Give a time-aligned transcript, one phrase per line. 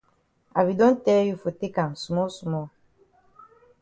[0.57, 2.71] I be don tell you for take am small small.